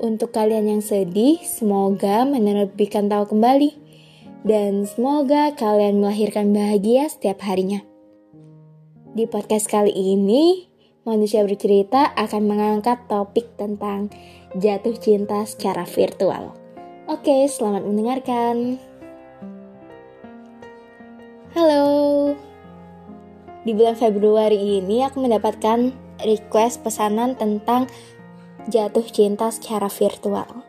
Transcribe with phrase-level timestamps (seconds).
[0.00, 3.76] Untuk kalian yang sedih, semoga menerbitkan tahu kembali.
[4.48, 7.84] Dan semoga kalian melahirkan bahagia setiap harinya.
[9.12, 10.72] Di podcast kali ini,
[11.04, 14.08] manusia bercerita akan mengangkat topik tentang
[14.56, 16.56] jatuh cinta secara virtual.
[17.04, 18.80] Oke, selamat mendengarkan.
[21.52, 21.84] Halo.
[23.68, 25.92] Di bulan Februari ini aku mendapatkan
[26.24, 27.84] request pesanan tentang
[28.68, 30.66] jatuh cinta secara virtual.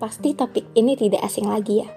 [0.00, 1.90] Pasti topik ini tidak asing lagi ya.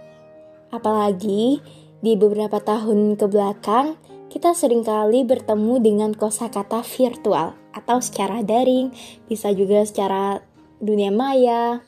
[0.74, 1.64] Apalagi
[2.04, 3.96] di beberapa tahun ke belakang,
[4.28, 8.92] kita sering kali bertemu dengan kosakata virtual atau secara daring,
[9.32, 10.44] bisa juga secara
[10.84, 11.82] dunia maya.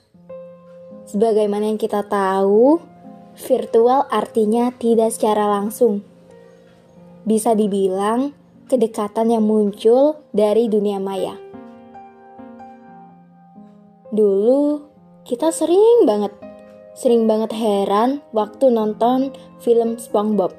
[1.07, 2.79] Sebagaimana yang kita tahu,
[3.35, 6.03] virtual artinya tidak secara langsung,
[7.27, 8.33] bisa dibilang
[8.67, 11.46] kedekatan yang muncul dari dunia maya.
[14.07, 14.87] Dulu
[15.27, 16.31] kita sering banget,
[16.95, 20.55] sering banget heran waktu nonton film SpongeBob.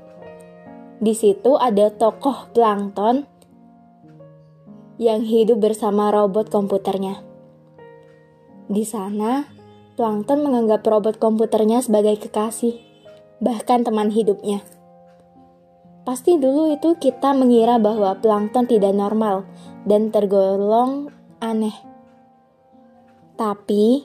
[1.01, 3.25] Di situ ada tokoh plankton
[5.01, 7.25] yang hidup bersama robot komputernya.
[8.69, 9.49] Di sana,
[9.97, 12.77] plankton menganggap robot komputernya sebagai kekasih,
[13.41, 14.61] bahkan teman hidupnya.
[16.05, 19.49] Pasti dulu itu kita mengira bahwa plankton tidak normal
[19.89, 21.09] dan tergolong
[21.41, 21.73] aneh.
[23.39, 24.03] Tapi,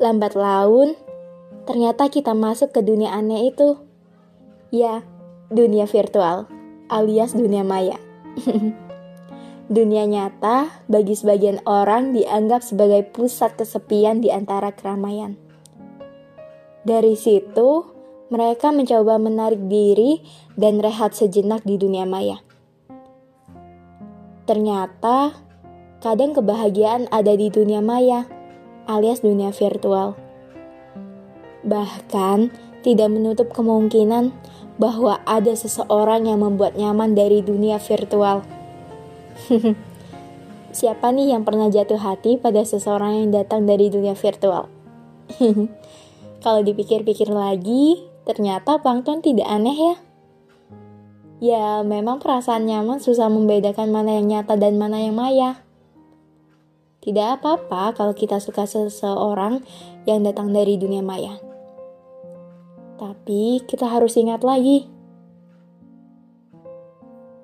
[0.00, 0.96] lambat laun,
[1.68, 3.76] ternyata kita masuk ke dunia aneh itu.
[4.72, 5.04] Ya,
[5.52, 6.48] dunia virtual,
[6.88, 8.00] alias dunia maya.
[9.68, 15.36] dunia nyata bagi sebagian orang dianggap sebagai pusat kesepian di antara keramaian.
[16.80, 17.84] Dari situ,
[18.32, 20.24] mereka mencoba menarik diri
[20.56, 22.40] dan rehat sejenak di dunia maya.
[24.48, 25.36] Ternyata,
[26.00, 28.39] kadang kebahagiaan ada di dunia maya,
[28.88, 30.16] alias dunia virtual.
[31.66, 32.38] Bahkan,
[32.80, 34.32] tidak menutup kemungkinan
[34.80, 38.40] bahwa ada seseorang yang membuat nyaman dari dunia virtual.
[40.78, 44.70] Siapa nih yang pernah jatuh hati pada seseorang yang datang dari dunia virtual?
[46.44, 49.94] Kalau dipikir-pikir lagi, Ternyata plankton tidak aneh ya.
[51.40, 55.64] Ya, memang perasaan nyaman susah membedakan mana yang nyata dan mana yang maya.
[57.00, 59.64] Tidak apa-apa kalau kita suka seseorang
[60.04, 61.40] yang datang dari dunia maya.
[63.00, 64.84] Tapi kita harus ingat lagi.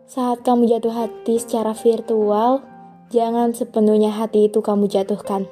[0.05, 2.61] Saat kamu jatuh hati secara virtual,
[3.09, 5.49] jangan sepenuhnya hati itu kamu jatuhkan.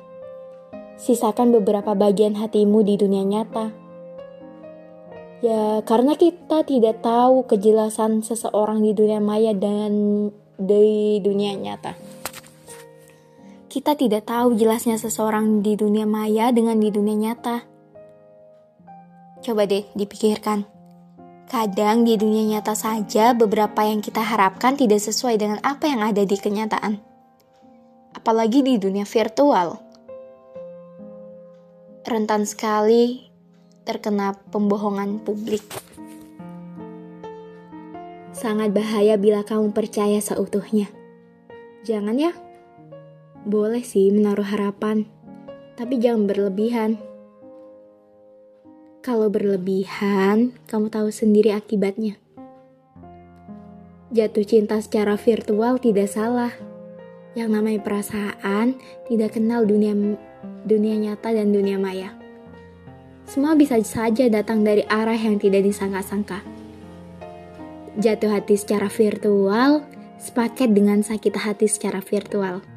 [1.01, 3.85] Sisakan beberapa bagian hatimu di dunia nyata
[5.45, 12.01] Ya, karena kita tidak tahu kejelasan seseorang di dunia maya dan di dunia nyata.
[13.75, 17.67] Kita tidak tahu jelasnya seseorang di dunia maya dengan di dunia nyata.
[19.43, 20.63] Coba deh dipikirkan.
[21.51, 26.23] Kadang di dunia nyata saja beberapa yang kita harapkan tidak sesuai dengan apa yang ada
[26.23, 27.03] di kenyataan.
[28.15, 29.83] Apalagi di dunia virtual.
[32.07, 33.27] Rentan sekali
[33.83, 35.67] terkena pembohongan publik.
[38.31, 40.87] Sangat bahaya bila kamu percaya seutuhnya.
[41.83, 42.54] Jangan ya.
[43.45, 45.05] Boleh sih menaruh harapan,
[45.77, 46.97] tapi jangan berlebihan.
[49.05, 52.17] Kalau berlebihan, kamu tahu sendiri akibatnya.
[54.17, 56.57] Jatuh cinta secara virtual tidak salah.
[57.37, 58.81] Yang namanya perasaan
[59.13, 59.93] tidak kenal dunia
[60.65, 62.17] dunia nyata dan dunia maya.
[63.29, 66.41] Semua bisa saja datang dari arah yang tidak disangka-sangka.
[68.01, 69.85] Jatuh hati secara virtual
[70.17, 72.74] sepaket dengan sakit hati secara virtual.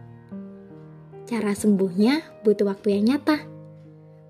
[1.28, 3.44] Cara sembuhnya butuh waktu yang nyata.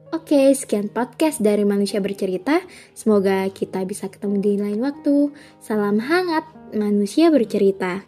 [0.10, 2.58] Oke, sekian podcast dari Manusia Bercerita.
[2.98, 5.30] Semoga kita bisa ketemu di lain waktu.
[5.62, 8.02] Salam hangat, Manusia Bercerita.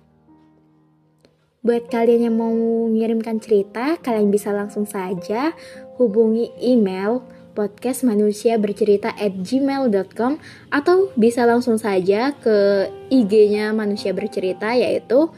[1.61, 2.49] Buat kalian yang mau
[2.89, 5.53] mengirimkan cerita, kalian bisa langsung saja
[6.01, 7.21] hubungi email
[7.53, 10.41] podcast manusia bercerita at gmail.com
[10.73, 15.29] atau bisa langsung saja ke IG-nya manusia bercerita yaitu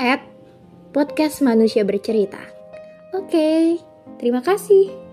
[0.00, 0.24] at
[0.96, 1.44] podcast
[1.84, 2.55] bercerita.
[3.16, 3.80] Oke,
[4.20, 5.05] terima kasih.